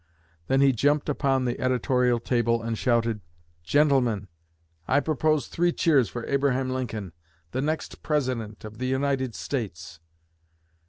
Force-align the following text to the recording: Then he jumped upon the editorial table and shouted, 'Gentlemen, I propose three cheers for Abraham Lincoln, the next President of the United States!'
Then 0.47 0.61
he 0.61 0.71
jumped 0.71 1.09
upon 1.09 1.45
the 1.45 1.59
editorial 1.59 2.19
table 2.19 2.59
and 2.63 2.75
shouted, 2.75 3.21
'Gentlemen, 3.61 4.29
I 4.87 4.99
propose 4.99 5.45
three 5.45 5.71
cheers 5.71 6.09
for 6.09 6.25
Abraham 6.25 6.71
Lincoln, 6.71 7.13
the 7.51 7.61
next 7.61 8.01
President 8.01 8.65
of 8.65 8.79
the 8.79 8.87
United 8.87 9.35
States!' 9.35 9.99